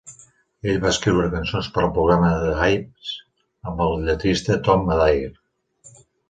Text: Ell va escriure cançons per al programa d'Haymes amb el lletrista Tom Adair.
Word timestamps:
Ell 0.69 0.77
va 0.85 0.93
escriure 0.93 1.27
cançons 1.33 1.69
per 1.75 1.83
al 1.83 1.91
programa 1.97 2.31
d'Haymes 2.45 3.11
amb 3.73 3.85
el 3.87 3.95
lletrista 4.09 4.59
Tom 4.71 4.91
Adair. 4.97 5.31